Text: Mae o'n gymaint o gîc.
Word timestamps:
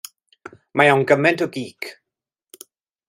Mae 0.79 0.89
o'n 0.95 1.05
gymaint 1.11 1.43
o 1.47 1.49
gîc. 1.59 1.91